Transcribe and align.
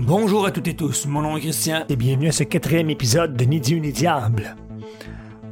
Bonjour 0.00 0.46
à 0.46 0.52
toutes 0.52 0.68
et 0.68 0.76
tous, 0.76 1.06
mon 1.06 1.22
nom 1.22 1.36
est 1.36 1.40
Christian. 1.40 1.84
Et 1.88 1.96
bienvenue 1.96 2.28
à 2.28 2.32
ce 2.32 2.44
quatrième 2.44 2.88
épisode 2.88 3.36
de 3.36 3.44
Ni 3.44 3.60
Dieu 3.60 3.78
ni 3.78 3.90
Diable. 3.90 4.54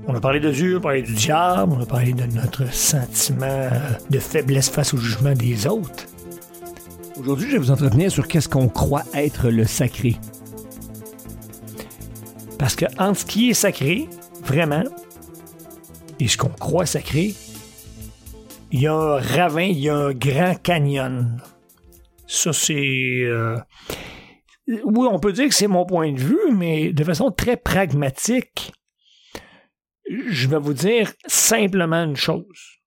On 0.07 0.15
a 0.15 0.21
parlé 0.21 0.39
de 0.39 0.53
Dieu, 0.53 0.77
on 0.77 0.79
a 0.79 0.83
parlé 0.83 1.03
du 1.03 1.15
diable, 1.15 1.73
on 1.77 1.83
a 1.83 1.87
parlé 1.87 2.13
de 2.13 2.27
notre 2.27 2.73
sentiment 2.73 3.69
de 4.09 4.19
faiblesse 4.21 4.71
face 4.71 4.95
au 4.95 4.99
jugement 4.99 5.33
des 5.33 5.67
autres. 5.67 6.07
Aujourd'hui, 7.17 7.49
je 7.49 7.53
vais 7.55 7.59
vous 7.59 7.73
entretenir 7.73 8.13
sur 8.13 8.29
qu'est-ce 8.29 8.49
qu'on 8.49 8.69
croit 8.69 9.03
être 9.15 9.51
le 9.51 9.65
sacré. 9.65 10.17
Parce 12.57 12.77
que 12.77 12.87
entre 13.01 13.19
ce 13.19 13.27
qui 13.27 13.51
est 13.51 13.55
sacré, 13.55 14.09
vraiment, 14.45 14.85
et 16.21 16.29
ce 16.29 16.37
qu'on 16.37 16.51
croit 16.51 16.87
sacré, 16.87 17.35
il 18.71 18.81
y 18.81 18.87
a 18.87 18.95
un 18.95 19.21
ravin, 19.21 19.65
il 19.65 19.81
y 19.81 19.89
a 19.89 19.97
un 19.97 20.13
grand 20.13 20.55
canyon. 20.63 21.37
Ça, 22.29 22.53
c'est... 22.53 23.25
euh, 23.25 23.57
oui, 24.67 25.09
on 25.11 25.19
peut 25.19 25.33
dire 25.33 25.49
que 25.49 25.55
c'est 25.55 25.67
mon 25.67 25.87
point 25.87 26.13
de 26.13 26.21
vue, 26.21 26.53
mais 26.53 26.93
de 26.93 27.05
façon 27.05 27.31
très 27.31 27.57
pragmatique, 27.57 28.73
je 30.09 30.49
vais 30.49 30.59
vous 30.59 30.75
dire 30.75 31.13
simplement 31.27 32.05
une 32.05 32.17
chose. 32.17 32.81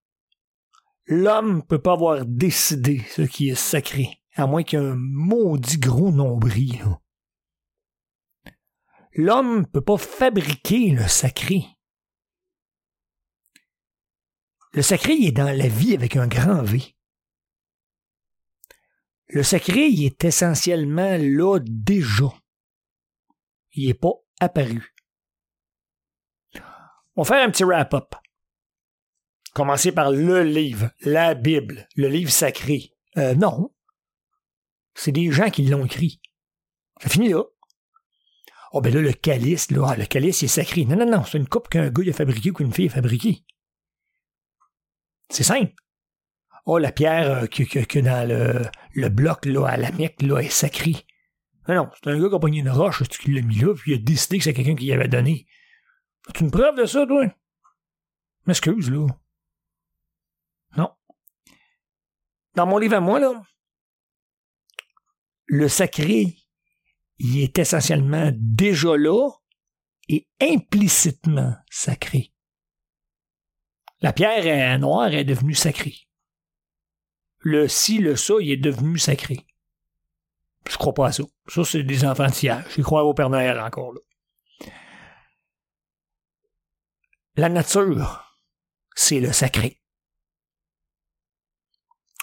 L'homme 1.05 1.57
ne 1.57 1.61
peut 1.61 1.81
pas 1.81 1.93
avoir 1.93 2.25
décidé 2.25 3.02
ce 3.09 3.23
qui 3.23 3.49
est 3.49 3.55
sacré, 3.55 4.21
à 4.35 4.45
moins 4.45 4.63
qu'il 4.63 4.79
y 4.79 4.81
ait 4.81 4.85
un 4.85 4.95
maudit 4.95 5.79
gros 5.79 6.11
nombril. 6.11 6.83
L'homme 9.13 9.61
ne 9.61 9.66
peut 9.66 9.81
pas 9.81 9.97
fabriquer 9.97 10.91
le 10.91 11.07
sacré. 11.07 11.66
Le 14.73 14.81
sacré 14.83 15.13
est 15.13 15.31
dans 15.31 15.45
la 15.45 15.67
vie 15.67 15.95
avec 15.95 16.16
un 16.16 16.27
grand 16.27 16.61
V. 16.61 16.95
Le 19.30 19.44
sacré, 19.44 19.88
il 19.88 20.05
est 20.05 20.25
essentiellement 20.25 21.17
là 21.19 21.59
déjà. 21.59 22.33
Il 23.73 23.88
n'est 23.88 23.94
pas 23.94 24.13
apparu. 24.39 24.95
On 27.16 27.22
va 27.22 27.35
faire 27.35 27.47
un 27.47 27.52
petit 27.52 27.63
wrap-up. 27.63 28.16
Commencer 29.53 29.91
par 29.91 30.11
le 30.11 30.44
livre, 30.44 30.91
la 31.02 31.35
Bible, 31.35 31.88
le 31.95 32.07
livre 32.07 32.31
sacré. 32.31 32.95
Euh, 33.17 33.35
non. 33.35 33.73
C'est 34.95 35.11
des 35.11 35.31
gens 35.31 35.50
qui 35.50 35.63
l'ont 35.63 35.85
écrit. 35.85 36.22
Ça 37.02 37.09
finit 37.09 37.30
là. 37.30 37.44
Oh, 38.72 38.81
ben 38.81 38.94
là, 38.94 39.02
le 39.02 39.13
calice, 39.13 39.72
là, 39.72 39.89
ah, 39.89 39.95
le 39.95 40.05
calice, 40.05 40.41
il 40.41 40.45
est 40.45 40.47
sacré. 40.50 40.85
Non, 40.85 40.95
non, 40.95 41.09
non, 41.09 41.23
c'est 41.23 41.38
une 41.38 41.47
coupe 41.47 41.69
qu'un 41.69 41.89
gars 41.89 42.09
a 42.09 42.13
fabriquée 42.13 42.52
ou 42.52 42.53
qu'une 42.53 42.73
fille 42.73 42.88
a 42.88 42.91
fabriquée. 42.91 43.44
C'est 45.30 45.44
simple. 45.44 45.73
Oh, 46.65 46.77
la 46.77 46.91
pierre 46.91 47.31
euh, 47.31 47.45
que, 47.47 47.63
que, 47.63 47.99
dans 47.99 48.27
le, 48.27 49.09
bloc, 49.09 49.45
là, 49.45 49.65
à 49.65 49.77
la 49.77 49.91
Mecque, 49.91 50.21
là, 50.21 50.39
est 50.39 50.49
sacrée. 50.49 51.05
Non, 51.67 51.75
non, 51.75 51.89
c'est 51.95 52.09
un 52.09 52.19
gars 52.19 52.29
qui 52.29 52.35
a 52.35 52.39
pogné 52.39 52.59
une 52.59 52.69
roche, 52.69 53.03
qui 53.03 53.31
l'a 53.31 53.41
mis 53.41 53.59
là, 53.59 53.73
puis 53.73 53.91
il 53.91 53.95
a 53.95 53.97
décidé 53.97 54.38
que 54.38 54.43
c'est 54.43 54.53
quelqu'un 54.53 54.75
qui 54.75 54.85
y 54.85 54.93
avait 54.93 55.07
donné. 55.07 55.47
As-tu 56.27 56.43
une 56.43 56.51
preuve 56.51 56.75
de 56.75 56.85
ça, 56.85 57.05
toi? 57.05 57.25
M'excuse, 58.45 58.89
là. 58.91 59.07
Non. 60.77 60.91
Dans 62.55 62.66
mon 62.66 62.77
livre 62.77 62.95
à 62.95 62.99
moi, 62.99 63.19
là, 63.19 63.41
le 65.45 65.67
sacré, 65.67 66.38
il 67.17 67.41
est 67.41 67.57
essentiellement 67.57 68.31
déjà 68.33 68.95
là 68.95 69.29
et 70.07 70.27
implicitement 70.41 71.55
sacré. 71.69 72.33
La 74.01 74.13
pierre 74.13 74.45
euh, 74.45 74.78
noire 74.78 75.13
est 75.13 75.25
devenue 75.25 75.55
sacrée. 75.55 76.09
Le 77.39 77.67
ci, 77.67 78.00
le 78.00 78.16
ça, 78.16 78.35
il 78.41 78.51
est 78.51 78.57
devenu 78.57 78.97
sacré. 78.97 79.45
Je 80.69 80.77
crois 80.77 80.94
pas 80.94 81.07
à 81.07 81.11
ça. 81.11 81.23
Ça, 81.47 81.63
c'est 81.63 81.83
des 81.83 82.05
enfantillages. 82.05 82.66
Je 82.75 82.81
crois 82.81 83.03
au 83.03 83.13
Père 83.13 83.29
Noël 83.29 83.59
encore 83.59 83.94
là. 83.94 84.01
La 87.35 87.49
nature, 87.49 88.38
c'est 88.95 89.22
le 89.22 89.31
sacré. 89.31 89.81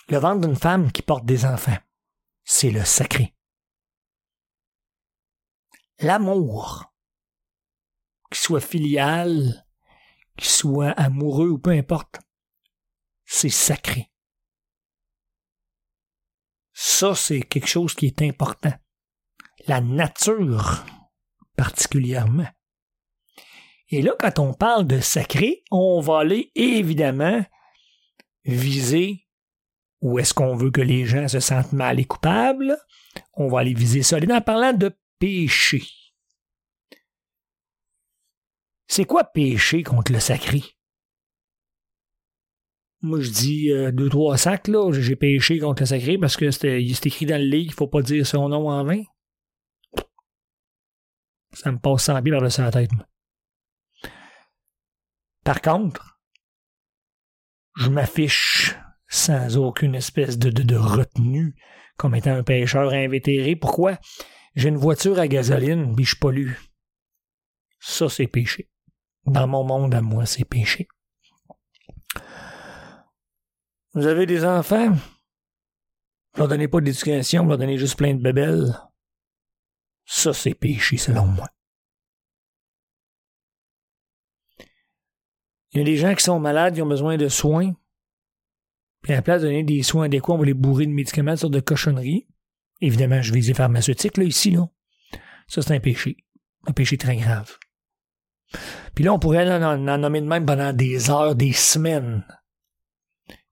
Le 0.09 0.19
ventre 0.19 0.47
d'une 0.47 0.57
femme 0.57 0.93
qui 0.93 1.03
porte 1.03 1.25
des 1.25 1.45
enfants, 1.47 1.79
c'est 2.45 2.71
le 2.71 2.85
sacré. 2.85 3.35
L'amour, 6.01 6.93
qu'il 8.31 8.37
soit 8.37 8.61
filial, 8.61 9.67
qu'il 10.37 10.49
soit 10.49 10.91
amoureux 10.91 11.49
ou 11.49 11.59
peu 11.59 11.71
importe, 11.71 12.21
c'est 13.25 13.49
sacré. 13.49 14.13
Ça, 16.79 17.15
c'est 17.15 17.41
quelque 17.41 17.69
chose 17.69 17.95
qui 17.95 18.05
est 18.05 18.21
important. 18.21 18.75
La 19.67 19.81
nature, 19.81 20.85
particulièrement. 21.57 22.47
Et 23.89 24.03
là, 24.03 24.13
quand 24.21 24.39
on 24.39 24.53
parle 24.53 24.87
de 24.87 25.01
sacré, 25.01 25.65
on 25.71 26.01
va 26.01 26.19
aller 26.19 26.53
évidemment 26.55 27.43
viser 28.45 29.27
où 30.03 30.19
est-ce 30.19 30.35
qu'on 30.35 30.55
veut 30.55 30.71
que 30.71 30.83
les 30.83 31.07
gens 31.07 31.29
se 31.29 31.41
sentent 31.41 31.73
mal 31.73 31.99
et 31.99 32.05
coupables. 32.05 32.77
On 33.33 33.49
va 33.49 33.61
aller 33.61 33.73
viser 33.73 34.03
ça. 34.03 34.19
En 34.19 34.41
parlant 34.43 34.75
de 34.75 34.95
péché. 35.19 35.83
C'est 38.87 39.07
quoi 39.07 39.25
péché 39.25 39.83
contre 39.83 40.13
le 40.13 40.21
sacré? 40.21 40.76
Moi, 43.07 43.21
je 43.21 43.31
dis 43.31 43.71
euh, 43.71 43.93
deux, 43.93 44.09
trois 44.09 44.37
sacs, 44.37 44.67
là. 44.67 44.91
J'ai 44.91 45.15
péché 45.15 45.61
contre 45.61 45.83
le 45.83 45.87
sacré 45.87 46.19
parce 46.19 46.37
que 46.37 46.51
c'est 46.51 46.83
écrit 46.83 47.25
dans 47.25 47.41
le 47.41 47.47
livre 47.47 47.67
qu'il 47.67 47.75
faut 47.75 47.87
pas 47.87 48.03
dire 48.03 48.27
son 48.27 48.49
nom 48.49 48.69
en 48.69 48.83
vain. 48.83 49.01
Ça 51.53 51.71
me 51.71 51.79
passe 51.79 52.03
sans 52.03 52.21
pied 52.21 52.33
par-dessus 52.33 52.63
la 52.63 52.73
tête. 52.73 52.91
Par 55.45 55.63
contre, 55.63 56.19
je 57.77 57.91
m'affiche 57.91 58.75
sans 59.07 59.57
aucune 59.57 59.95
espèce 59.95 60.37
de 60.37 60.77
retenue 60.77 61.55
comme 61.97 62.17
étant 62.17 62.35
un 62.35 62.43
pêcheur 62.43 62.93
invétéré. 62.93 63.55
Pourquoi? 63.55 63.99
J'ai 64.57 64.69
une 64.69 64.77
voiture 64.77 65.21
à 65.21 65.29
gasoline, 65.29 65.95
puis 65.95 66.05
je 66.05 66.17
pollue. 66.17 66.55
Ça, 67.79 68.09
c'est 68.09 68.27
péché. 68.27 68.69
Dans 69.27 69.47
mon 69.47 69.63
monde 69.63 69.95
à 69.95 70.01
moi, 70.01 70.27
c'est 70.27 70.45
péché. 70.45 70.89
Vous 73.97 74.07
avez 74.07 74.27
des 74.27 74.45
enfants? 74.45 74.91
Vous 74.91 76.41
leur 76.41 76.49
donnez 76.49 76.69
pas 76.69 76.83
d'éducation, 76.83 77.45
vous 77.45 77.49
leur 77.49 77.57
donnez 77.59 77.79
juste 77.79 77.97
plein 77.97 78.13
de 78.13 78.21
bébelles. 78.23 78.79
Ça, 80.05 80.35
c'est 80.35 80.53
péché, 80.53 80.99
selon 80.99 81.25
moi. 81.25 81.49
Il 85.73 85.79
y 85.79 85.81
a 85.81 85.85
des 85.85 85.97
gens 85.97 86.15
qui 86.15 86.23
sont 86.23 86.39
malades, 86.39 86.75
qui 86.75 86.83
ont 86.83 86.87
besoin 86.87 87.17
de 87.17 87.29
soins. 87.29 87.73
Puis 89.03 89.15
à 89.15 89.17
la 89.17 89.23
place 89.23 89.41
de 89.41 89.47
donner 89.47 89.65
des 89.65 89.83
soins 89.83 90.05
adéquats, 90.05 90.35
on 90.35 90.39
va 90.39 90.45
les 90.45 90.53
bourrer 90.53 90.85
de 90.85 90.93
médicaments, 90.93 91.33
de 91.33 91.37
sortes 91.37 91.55
de 91.55 91.61
cochonneries. 91.61 92.29
Évidemment, 92.83 93.23
je 93.23 93.33
vise 93.33 93.49
les 93.49 93.55
pharmaceutiques, 93.55 94.19
là, 94.19 94.25
ici, 94.25 94.51
là. 94.51 94.69
Ça, 95.49 95.63
c'est 95.63 95.75
un 95.75 95.81
péché. 95.81 96.19
Un 96.67 96.73
péché 96.73 96.99
très 96.99 97.17
grave. 97.17 97.57
Puis 98.95 99.05
là, 99.05 99.15
on 99.15 99.19
pourrait 99.19 99.51
en- 99.51 99.89
en 99.89 99.99
nommer 99.99 100.21
de 100.21 100.27
même 100.27 100.45
pendant 100.45 100.75
des 100.75 101.09
heures, 101.09 101.35
des 101.35 101.55
semaines. 101.55 102.27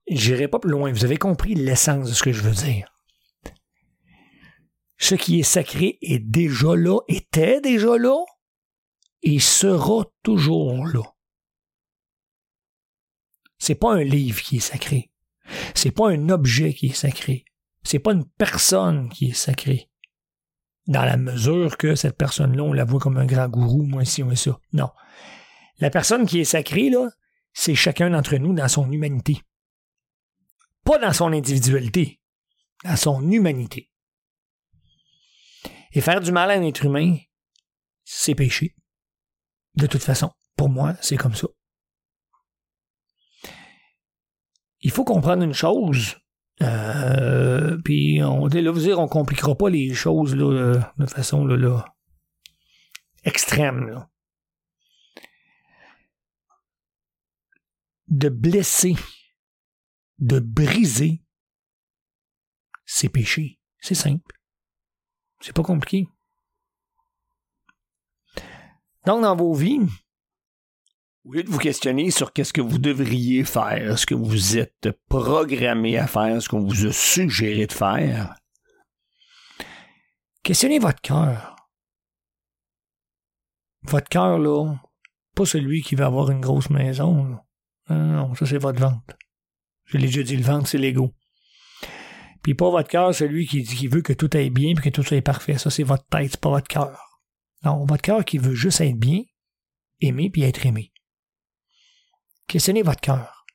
J'irai 0.07 0.47
pas 0.47 0.59
plus 0.59 0.71
loin. 0.71 0.91
Vous 0.91 1.05
avez 1.05 1.17
compris 1.17 1.55
l'essence 1.55 2.09
de 2.09 2.13
ce 2.13 2.23
que 2.23 2.31
je 2.31 2.41
veux 2.41 2.53
dire. 2.53 2.91
Ce 4.97 5.15
qui 5.15 5.39
est 5.39 5.43
sacré 5.43 5.97
est 6.01 6.19
déjà 6.19 6.75
là, 6.75 6.99
était 7.07 7.59
déjà 7.59 7.97
là, 7.97 8.17
et 9.23 9.39
sera 9.39 10.05
toujours 10.23 10.85
là. 10.85 11.01
C'est 13.57 13.75
pas 13.75 13.93
un 13.93 14.03
livre 14.03 14.41
qui 14.41 14.57
est 14.57 14.61
sacré. 14.61 15.11
C'est 15.73 15.91
pas 15.91 16.09
un 16.09 16.29
objet 16.29 16.73
qui 16.73 16.87
est 16.87 16.93
sacré. 16.93 17.45
C'est 17.83 17.99
pas 17.99 18.13
une 18.13 18.25
personne 18.25 19.09
qui 19.09 19.29
est 19.29 19.33
sacrée. 19.33 19.89
Dans 20.87 21.03
la 21.03 21.17
mesure 21.17 21.77
que 21.77 21.95
cette 21.95 22.17
personne-là, 22.17 22.63
on 22.63 22.73
la 22.73 22.85
voit 22.85 22.99
comme 22.99 23.17
un 23.17 23.25
grand 23.25 23.49
gourou, 23.49 23.83
moi, 23.83 24.05
ci, 24.05 24.23
moi, 24.23 24.35
ça. 24.35 24.59
Non. 24.73 24.89
La 25.79 25.89
personne 25.89 26.25
qui 26.25 26.39
est 26.39 26.45
sacrée, 26.45 26.89
là, 26.89 27.09
c'est 27.53 27.75
chacun 27.75 28.11
d'entre 28.11 28.35
nous 28.37 28.53
dans 28.53 28.67
son 28.67 28.91
humanité. 28.91 29.41
Pas 30.85 30.99
dans 30.99 31.13
son 31.13 31.33
individualité, 31.33 32.21
dans 32.83 32.95
son 32.95 33.29
humanité. 33.29 33.91
Et 35.91 36.01
faire 36.01 36.21
du 36.21 36.31
mal 36.31 36.51
à 36.51 36.53
un 36.53 36.63
être 36.63 36.85
humain, 36.85 37.17
c'est 38.03 38.35
péché. 38.35 38.75
De 39.75 39.87
toute 39.87 40.03
façon, 40.03 40.31
pour 40.55 40.69
moi, 40.69 40.95
c'est 41.01 41.17
comme 41.17 41.35
ça. 41.35 41.47
Il 44.81 44.91
faut 44.91 45.03
comprendre 45.03 45.43
une 45.43 45.53
chose, 45.53 46.17
euh, 46.61 47.77
puis 47.83 48.21
on, 48.23 48.45
là, 48.47 48.71
vous 48.71 48.79
dire, 48.79 48.99
on 48.99 49.07
compliquera 49.07 49.55
pas 49.55 49.69
les 49.69 49.93
choses 49.93 50.35
là, 50.35 50.45
euh, 50.45 50.79
de 50.97 51.05
façon 51.07 51.45
là, 51.45 51.85
extrême. 53.23 54.05
De 58.07 58.29
blesser, 58.29 58.95
de 60.19 60.39
briser, 60.39 61.21
c'est 62.85 63.09
péché. 63.09 63.59
C'est 63.79 63.95
simple. 63.95 64.39
C'est 65.41 65.53
pas 65.53 65.63
compliqué. 65.63 66.07
Donc, 69.05 69.21
dans 69.21 69.35
vos 69.35 69.53
vies, 69.53 69.81
au 71.23 71.33
lieu 71.33 71.43
de 71.43 71.49
vous 71.49 71.59
questionner 71.59 72.11
sur 72.11 72.33
qu'est-ce 72.33 72.53
que 72.53 72.61
vous 72.61 72.77
devriez 72.77 73.43
faire, 73.43 73.99
ce 73.99 74.05
que 74.05 74.15
vous 74.15 74.57
êtes 74.57 74.89
programmé 75.07 75.97
à 75.97 76.07
faire, 76.07 76.41
ce 76.41 76.49
qu'on 76.49 76.65
vous 76.65 76.85
a 76.85 76.91
suggéré 76.91 77.67
de 77.67 77.73
faire, 77.73 78.35
questionnez 80.43 80.79
votre 80.79 81.01
cœur. 81.01 81.55
Votre 83.83 84.09
cœur, 84.09 84.39
là, 84.39 84.75
pas 85.35 85.45
celui 85.45 85.83
qui 85.83 85.95
va 85.95 86.07
avoir 86.07 86.31
une 86.31 86.41
grosse 86.41 86.71
maison. 86.71 87.39
Non, 87.89 87.95
non, 87.95 88.33
ça 88.35 88.47
c'est 88.47 88.57
votre 88.57 88.79
vente. 88.79 89.15
Je 89.85 89.97
l'ai 89.97 90.07
déjà 90.07 90.23
dit, 90.23 90.37
le 90.37 90.43
ventre, 90.43 90.67
c'est 90.67 90.77
l'ego. 90.77 91.13
Puis 92.41 92.53
pas 92.53 92.69
votre 92.69 92.89
cœur, 92.89 93.13
celui 93.13 93.47
qui, 93.47 93.63
qui 93.63 93.87
veut 93.87 94.01
que 94.01 94.13
tout 94.13 94.29
aille 94.33 94.49
bien 94.49 94.71
et 94.71 94.75
que 94.75 94.89
tout 94.89 95.03
soit 95.03 95.21
parfait. 95.21 95.57
Ça, 95.57 95.69
c'est 95.69 95.83
votre 95.83 96.05
tête, 96.07 96.31
c'est 96.31 96.39
pas 96.39 96.49
votre 96.49 96.67
cœur. 96.67 97.21
Non, 97.63 97.85
votre 97.85 98.01
cœur 98.01 98.23
qui 98.23 98.37
veut 98.37 98.53
juste 98.53 98.81
être 98.81 98.97
bien, 98.97 99.23
aimer 99.99 100.29
puis 100.29 100.43
être 100.43 100.65
aimé. 100.65 100.91
Questionnez 102.47 102.83
votre 102.83 103.01
cœur. 103.01 103.45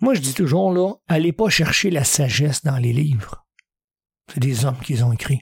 Moi, 0.00 0.14
je 0.14 0.20
dis 0.20 0.34
toujours, 0.34 0.72
là, 0.72 0.94
allez 1.06 1.32
pas 1.32 1.48
chercher 1.48 1.90
la 1.90 2.04
sagesse 2.04 2.62
dans 2.62 2.76
les 2.76 2.92
livres. 2.92 3.46
C'est 4.32 4.40
des 4.40 4.64
hommes 4.64 4.80
qui 4.80 5.00
ont 5.02 5.12
écrit. 5.12 5.40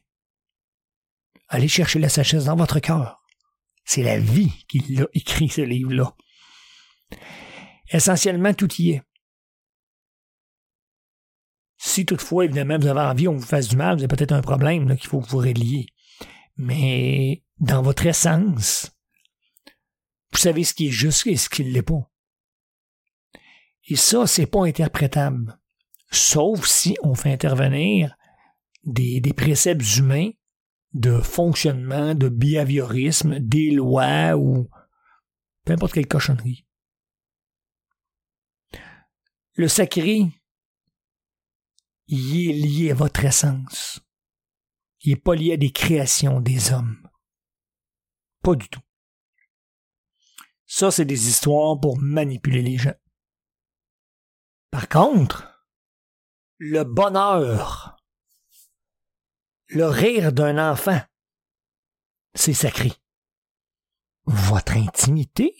Allez 1.49 1.69
chercher 1.69 1.99
la 1.99 2.09
sagesse 2.09 2.45
dans 2.45 2.57
votre 2.57 2.81
cœur. 2.81 3.23
C'est 3.85 4.03
la 4.03 4.19
vie 4.19 4.53
qui 4.69 4.81
l'a 4.95 5.07
écrit, 5.15 5.49
ce 5.49 5.61
livre-là. 5.61 6.15
Essentiellement, 7.91 8.53
tout 8.53 8.73
y 8.75 8.91
est. 8.91 9.03
Si 11.87 12.05
toutefois, 12.05 12.47
évidemment, 12.47 12.79
vous 12.81 12.89
avez 12.89 13.01
envie 13.01 13.25
qu'on 13.27 13.37
vous 13.37 13.47
fasse 13.47 13.69
du 13.69 13.77
mal, 13.77 13.95
vous 13.95 14.03
avez 14.03 14.09
peut-être 14.09 14.33
un 14.33 14.43
problème 14.43 14.97
qu'il 14.97 15.09
faut 15.09 15.21
que 15.21 15.29
vous 15.29 15.39
réliez. 15.39 15.87
Mais 16.57 17.45
dans 17.61 17.81
votre 17.81 18.05
essence, 18.07 18.91
vous 20.33 20.39
savez 20.39 20.65
ce 20.65 20.75
qui 20.75 20.89
est 20.89 20.91
juste 20.91 21.29
et 21.29 21.37
ce 21.37 21.49
qui 21.49 21.65
ne 21.65 21.71
l'est 21.71 21.83
pas. 21.83 22.11
Et 23.87 23.95
ça, 23.95 24.27
c'est 24.27 24.47
pas 24.47 24.67
interprétable. 24.67 25.61
Sauf 26.11 26.67
si 26.67 26.97
on 27.05 27.15
fait 27.15 27.33
intervenir 27.33 28.17
des, 28.83 29.21
des 29.21 29.33
préceptes 29.33 29.97
humains 29.97 30.31
de 30.93 31.21
fonctionnement, 31.21 32.17
de 32.17 32.29
behaviorisme, 32.29 33.39
des 33.39 33.71
lois 33.71 34.37
ou 34.37 34.69
peu 35.65 35.75
importe 35.75 35.93
quelle 35.93 36.09
cochonnerie. 36.09 36.67
Le 39.55 39.69
sacré, 39.69 40.33
il 42.09 42.51
est 42.51 42.53
lié 42.53 42.91
à 42.93 42.95
votre 42.95 43.25
essence. 43.25 44.01
Il 45.01 45.11
n'est 45.11 45.21
pas 45.21 45.35
lié 45.35 45.55
à 45.55 45.57
des 45.57 45.73
créations 45.73 46.41
des 46.41 46.73
hommes. 46.73 47.09
Pas 48.43 48.55
du 48.55 48.69
tout. 48.69 48.81
Ça, 50.67 50.91
c'est 50.91 51.05
des 51.05 51.29
histoires 51.29 51.79
pour 51.81 51.99
manipuler 51.99 52.63
les 52.63 52.77
gens. 52.77 52.95
Par 54.71 54.89
contre, 54.89 55.65
le 56.59 56.85
bonheur, 56.85 57.97
le 59.69 59.87
rire 59.87 60.33
d'un 60.33 60.73
enfant, 60.73 61.01
c'est 62.35 62.53
sacré. 62.53 62.93
Votre 64.25 64.73
intimité 64.77 65.55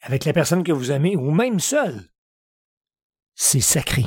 avec 0.00 0.24
la 0.24 0.32
personne 0.32 0.64
que 0.64 0.72
vous 0.72 0.90
aimez 0.90 1.16
ou 1.16 1.30
même 1.30 1.60
seul, 1.60 2.12
c'est 3.34 3.60
sacré. 3.60 4.04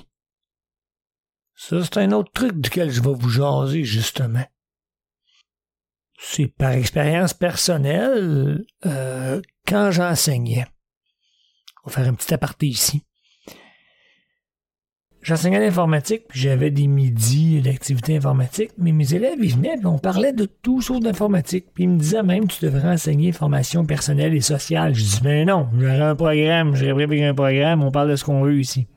Ça, 1.56 1.84
c'est 1.84 1.98
un 1.98 2.12
autre 2.12 2.32
truc 2.34 2.60
duquel 2.60 2.92
je 2.92 3.02
vais 3.02 3.14
vous 3.14 3.30
jaser, 3.30 3.84
justement. 3.84 4.46
C'est 6.20 6.48
par 6.48 6.72
expérience 6.72 7.34
personnelle, 7.34 8.66
euh, 8.86 9.42
quand 9.68 9.92
j'enseignais. 9.92 10.66
On 11.84 11.90
va 11.90 11.96
faire 11.96 12.08
un 12.08 12.14
petit 12.14 12.34
aparté 12.34 12.68
ici. 12.68 13.04
J'enseignais 15.22 15.60
l'informatique, 15.60 16.28
puis 16.28 16.40
j'avais 16.40 16.70
des 16.70 16.86
midis 16.86 17.60
d'activité 17.60 18.16
informatique, 18.16 18.70
mais 18.78 18.92
mes 18.92 19.12
élèves, 19.12 19.40
ils 19.42 19.56
venaient, 19.56 19.76
puis 19.76 19.88
on 19.88 19.98
parlait 19.98 20.34
de 20.34 20.46
tout 20.46 20.82
sauf 20.82 21.00
d'informatique. 21.00 21.66
Puis 21.74 21.86
ils 21.86 21.90
me 21.90 21.98
disaient 21.98 22.22
même, 22.22 22.48
tu 22.48 22.64
devrais 22.64 22.90
enseigner 22.90 23.32
formation 23.32 23.86
personnelle 23.88 24.36
et 24.36 24.42
sociale. 24.42 24.94
Je 24.94 25.04
dis, 25.04 25.20
ben 25.24 25.48
non, 25.48 25.68
j'aurais 25.80 26.02
un 26.02 26.16
programme, 26.16 26.76
j'ai 26.76 26.94
préparé 26.94 27.26
un 27.26 27.34
programme, 27.34 27.84
on 27.84 27.90
parle 27.90 28.12
de 28.12 28.16
ce 28.16 28.24
qu'on 28.24 28.44
veut 28.44 28.60
ici. 28.60 28.88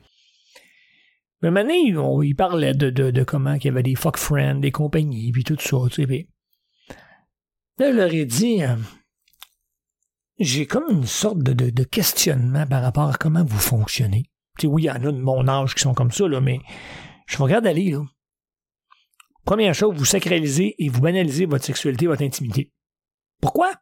Mais 1.43 1.51
maintenant, 1.51 2.21
il 2.23 2.35
parlait 2.35 2.75
de, 2.75 2.91
de, 2.91 3.11
de 3.11 3.25
comment 3.25 3.55
il 3.55 3.65
y 3.65 3.69
avait 3.69 3.83
des 3.83 3.95
fuck 3.95 4.17
friends, 4.17 4.57
des 4.57 4.73
compagnies, 4.73 5.31
puis 5.31 5.45
tout 5.45 5.57
ça, 5.59 5.77
tu 5.91 6.05
sais. 6.05 6.29
là, 7.79 7.93
je 7.93 7.97
leur 7.97 8.13
ai 8.13 8.25
dit, 8.25 8.63
euh, 8.65 8.77
j'ai 10.39 10.67
comme 10.67 10.91
une 10.91 11.07
sorte 11.07 11.39
de, 11.39 11.53
de, 11.53 11.71
de, 11.71 11.85
questionnement 11.85 12.67
par 12.67 12.83
rapport 12.83 13.09
à 13.09 13.15
comment 13.15 13.45
vous 13.45 13.59
fonctionnez. 13.59 14.25
Tu 14.59 14.63
sais, 14.63 14.67
oui, 14.67 14.83
il 14.83 14.87
y 14.87 14.91
en 14.91 14.97
a 14.97 15.13
de 15.13 15.21
mon 15.21 15.47
âge 15.47 15.75
qui 15.77 15.83
sont 15.83 15.95
comme 15.95 16.11
ça, 16.11 16.27
là, 16.27 16.41
mais 16.41 16.59
je 17.27 17.37
vous 17.37 17.45
regarde 17.45 17.67
aller, 17.67 17.91
là. 17.93 18.03
Première 19.45 19.75
chose, 19.75 19.97
vous 19.97 20.05
sacralisez 20.05 20.75
et 20.79 20.89
vous 20.89 21.01
banalisez 21.01 21.47
votre 21.47 21.65
sexualité, 21.65 22.07
votre 22.07 22.23
intimité. 22.23 22.73
Pourquoi? 23.41 23.73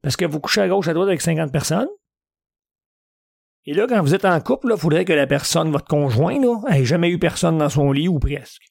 Parce 0.00 0.16
que 0.16 0.24
vous 0.24 0.40
couchez 0.40 0.60
à 0.60 0.68
gauche, 0.68 0.88
à 0.88 0.94
droite 0.94 1.08
avec 1.08 1.20
50 1.20 1.52
personnes, 1.52 1.88
et 3.64 3.74
là, 3.74 3.86
quand 3.88 4.02
vous 4.02 4.14
êtes 4.14 4.24
en 4.24 4.40
couple, 4.40 4.72
il 4.74 4.78
faudrait 4.78 5.04
que 5.04 5.12
la 5.12 5.26
personne, 5.26 5.70
votre 5.70 5.86
conjoint, 5.86 6.40
là, 6.40 6.60
ait 6.70 6.84
jamais 6.84 7.10
eu 7.10 7.18
personne 7.18 7.58
dans 7.58 7.68
son 7.68 7.92
lit 7.92 8.08
ou 8.08 8.18
presque. 8.18 8.62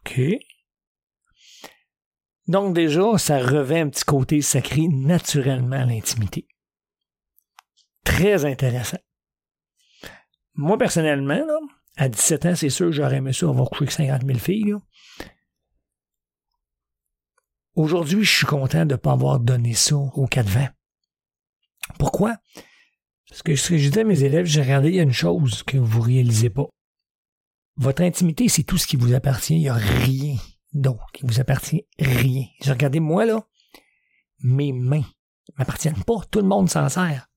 OK. 0.00 0.20
Donc 2.46 2.74
déjà, 2.74 3.18
ça 3.18 3.38
revêt 3.38 3.80
un 3.80 3.90
petit 3.90 4.04
côté 4.04 4.40
sacré 4.40 4.88
naturellement 4.88 5.84
l'intimité. 5.84 6.48
Très 8.04 8.46
intéressant. 8.46 8.98
Moi, 10.54 10.78
personnellement, 10.78 11.44
à 11.96 12.08
17 12.08 12.46
ans, 12.46 12.56
c'est 12.56 12.70
sûr, 12.70 12.90
j'aurais 12.90 13.16
aimé 13.16 13.34
ça 13.34 13.48
avoir 13.48 13.68
couché 13.68 13.82
avec 13.82 13.92
50 13.92 14.24
000 14.24 14.38
filles. 14.38 14.74
Aujourd'hui, 17.74 18.24
je 18.24 18.36
suis 18.38 18.46
content 18.46 18.86
de 18.86 18.92
ne 18.92 18.96
pas 18.96 19.12
avoir 19.12 19.40
donné 19.40 19.74
ça 19.74 19.96
au 19.96 20.26
4-20. 20.26 20.70
Pourquoi? 21.98 22.36
Parce 23.28 23.42
que 23.42 23.56
ce 23.56 23.68
que 23.68 23.76
je 23.76 23.88
disais 23.88 24.00
à 24.00 24.04
mes 24.04 24.22
élèves, 24.22 24.46
j'ai 24.46 24.62
regardé, 24.62 24.88
il 24.88 24.94
y 24.94 25.00
a 25.00 25.04
une 25.04 25.12
chose 25.12 25.62
que 25.62 25.76
vous 25.76 26.00
réalisez 26.00 26.50
pas. 26.50 26.66
Votre 27.76 28.02
intimité, 28.02 28.48
c'est 28.48 28.62
tout 28.64 28.78
ce 28.78 28.86
qui 28.86 28.96
vous 28.96 29.14
appartient. 29.14 29.54
Il 29.54 29.60
n'y 29.60 29.68
a 29.68 29.74
rien 29.74 30.36
d'autre 30.72 31.06
qui 31.12 31.24
vous 31.24 31.40
appartient. 31.40 31.86
Rien. 31.98 32.46
J'ai 32.62 32.72
regardé, 32.72 33.00
moi, 33.00 33.24
là, 33.26 33.46
mes 34.40 34.72
mains 34.72 35.04
m'appartiennent 35.56 36.02
pas. 36.04 36.20
Tout 36.30 36.40
le 36.40 36.46
monde 36.46 36.68
s'en 36.68 36.88
sert. 36.88 37.28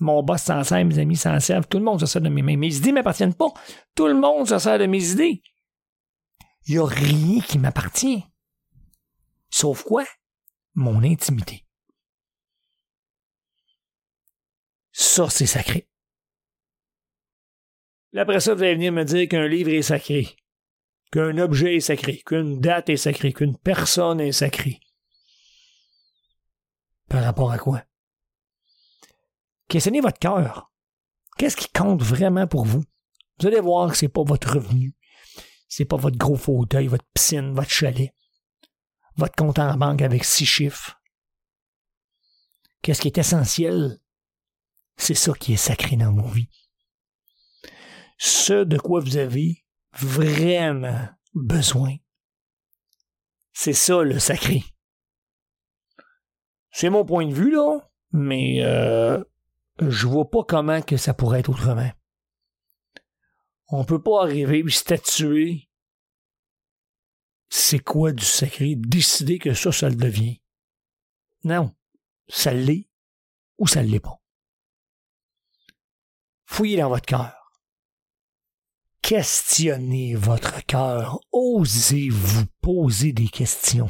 Mon 0.00 0.22
boss 0.22 0.42
s'en 0.42 0.64
sert, 0.64 0.84
mes 0.84 0.98
amis 0.98 1.16
s'en 1.16 1.38
servent. 1.40 1.68
Tout 1.68 1.78
le 1.78 1.84
monde 1.84 2.00
se 2.00 2.06
sert 2.06 2.20
de 2.20 2.28
mes 2.28 2.42
mains. 2.42 2.56
Mes 2.56 2.74
idées 2.74 2.90
ne 2.90 2.96
m'appartiennent 2.96 3.34
pas. 3.34 3.52
Tout 3.94 4.06
le 4.06 4.14
monde 4.14 4.48
se 4.48 4.58
sert 4.58 4.78
de 4.78 4.86
mes 4.86 5.10
idées. 5.10 5.42
Il 6.66 6.74
n'y 6.74 6.78
a 6.78 6.86
rien 6.86 7.40
qui 7.40 7.58
m'appartient. 7.58 8.24
Sauf 9.50 9.82
quoi? 9.84 10.04
Mon 10.74 11.02
intimité. 11.02 11.64
Ça, 15.02 15.28
c'est 15.28 15.46
sacré. 15.46 15.88
après 18.16 18.38
ça, 18.38 18.54
vous 18.54 18.62
allez 18.62 18.74
venir 18.74 18.92
me 18.92 19.04
dire 19.04 19.28
qu'un 19.28 19.48
livre 19.48 19.70
est 19.70 19.82
sacré, 19.82 20.36
qu'un 21.10 21.36
objet 21.38 21.74
est 21.74 21.80
sacré, 21.80 22.22
qu'une 22.24 22.60
date 22.60 22.88
est 22.88 22.96
sacrée, 22.96 23.32
qu'une 23.32 23.58
personne 23.58 24.20
est 24.20 24.30
sacrée. 24.30 24.78
Par 27.08 27.24
rapport 27.24 27.50
à 27.50 27.58
quoi? 27.58 27.82
Questionnez 29.66 30.00
votre 30.00 30.20
cœur. 30.20 30.72
Qu'est-ce 31.36 31.56
qui 31.56 31.68
compte 31.68 32.00
vraiment 32.00 32.46
pour 32.46 32.64
vous? 32.64 32.84
Vous 33.40 33.48
allez 33.48 33.60
voir 33.60 33.90
que 33.90 33.96
c'est 33.96 34.08
pas 34.08 34.22
votre 34.22 34.54
revenu. 34.54 34.94
C'est 35.68 35.84
pas 35.84 35.96
votre 35.96 36.16
gros 36.16 36.36
fauteuil, 36.36 36.86
votre 36.86 37.06
piscine, 37.12 37.52
votre 37.52 37.70
chalet. 37.70 38.14
Votre 39.16 39.34
compte 39.34 39.58
en 39.58 39.76
banque 39.76 40.02
avec 40.02 40.22
six 40.24 40.46
chiffres. 40.46 41.02
Qu'est-ce 42.82 43.00
qui 43.00 43.08
est 43.08 43.18
essentiel? 43.18 44.01
C'est 44.96 45.14
ça 45.14 45.32
qui 45.32 45.54
est 45.54 45.56
sacré 45.56 45.96
dans 45.96 46.12
vos 46.12 46.28
vies. 46.28 46.48
Ce 48.18 48.64
de 48.64 48.78
quoi 48.78 49.00
vous 49.00 49.16
avez 49.16 49.64
vraiment 49.92 51.08
besoin. 51.34 51.96
C'est 53.52 53.72
ça 53.72 54.02
le 54.02 54.18
sacré. 54.18 54.64
C'est 56.70 56.88
mon 56.88 57.04
point 57.04 57.26
de 57.26 57.34
vue, 57.34 57.50
là, 57.50 57.90
mais 58.12 58.62
euh, 58.62 59.22
je 59.80 60.06
vois 60.06 60.30
pas 60.30 60.44
comment 60.46 60.80
que 60.80 60.96
ça 60.96 61.14
pourrait 61.14 61.40
être 61.40 61.50
autrement. 61.50 61.90
On 63.68 63.84
peut 63.84 64.02
pas 64.02 64.22
arriver 64.22 64.62
et 64.66 64.70
statuer 64.70 65.68
c'est 67.54 67.80
quoi 67.80 68.12
du 68.12 68.24
sacré, 68.24 68.76
décider 68.76 69.38
que 69.38 69.52
ça, 69.52 69.72
ça 69.72 69.90
le 69.90 69.94
devient. 69.94 70.40
Non, 71.44 71.74
ça 72.26 72.54
l'est 72.54 72.88
ou 73.58 73.66
ça 73.66 73.82
l'est 73.82 74.00
pas. 74.00 74.21
Fouillez 76.52 76.76
dans 76.76 76.90
votre 76.90 77.06
cœur. 77.06 77.50
Questionnez 79.00 80.14
votre 80.14 80.62
cœur. 80.66 81.18
osez 81.32 82.10
vous 82.10 82.44
poser 82.60 83.14
des 83.14 83.28
questions 83.28 83.88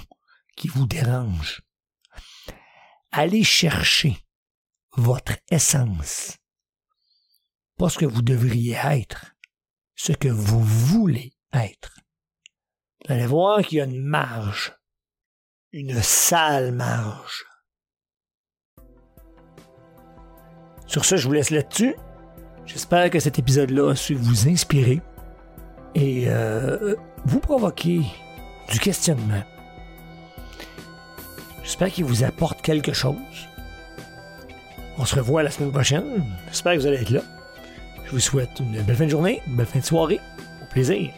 qui 0.56 0.68
vous 0.68 0.86
dérangent. 0.86 1.62
Allez 3.10 3.42
chercher 3.42 4.16
votre 4.92 5.32
essence. 5.50 6.36
Pas 7.78 7.88
ce 7.88 7.98
que 7.98 8.06
vous 8.06 8.22
devriez 8.22 8.76
être, 8.76 9.34
ce 9.96 10.12
que 10.12 10.28
vous 10.28 10.62
voulez 10.62 11.32
être. 11.52 11.98
Vous 13.04 13.12
allez 13.12 13.26
voir 13.26 13.62
qu'il 13.62 13.78
y 13.78 13.80
a 13.80 13.86
une 13.86 14.04
marge, 14.04 14.72
une 15.72 16.00
sale 16.00 16.70
marge. 16.70 17.44
Sur 20.86 21.04
ce, 21.04 21.16
je 21.16 21.26
vous 21.26 21.32
laisse 21.32 21.50
là-dessus. 21.50 21.96
J'espère 22.66 23.10
que 23.10 23.20
cet 23.20 23.38
épisode-là 23.38 23.90
a 23.90 23.96
su 23.96 24.14
vous 24.14 24.48
inspirer 24.48 25.00
et 25.94 26.24
euh, 26.28 26.94
vous 27.24 27.40
provoquer 27.40 28.02
du 28.70 28.78
questionnement. 28.78 29.42
J'espère 31.62 31.90
qu'il 31.90 32.04
vous 32.04 32.24
apporte 32.24 32.62
quelque 32.62 32.92
chose. 32.92 33.16
On 34.98 35.04
se 35.04 35.16
revoit 35.16 35.42
la 35.42 35.50
semaine 35.50 35.72
prochaine. 35.72 36.24
J'espère 36.48 36.74
que 36.74 36.78
vous 36.80 36.86
allez 36.86 37.02
être 37.02 37.10
là. 37.10 37.22
Je 38.04 38.10
vous 38.12 38.20
souhaite 38.20 38.60
une 38.60 38.82
belle 38.82 38.96
fin 38.96 39.04
de 39.04 39.10
journée, 39.10 39.42
une 39.46 39.56
belle 39.56 39.66
fin 39.66 39.78
de 39.78 39.84
soirée. 39.84 40.20
Au 40.62 40.66
plaisir. 40.72 41.10